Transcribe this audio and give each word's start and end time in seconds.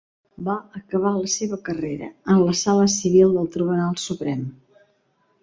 Va 0.45 0.53
acabar 0.77 1.11
la 1.17 1.29
seva 1.33 1.59
carrera 1.67 2.07
en 2.33 2.41
la 2.47 2.57
Sala 2.63 2.89
civil 2.95 3.37
del 3.37 3.53
Tribunal 3.59 4.01
Suprem. 4.07 4.43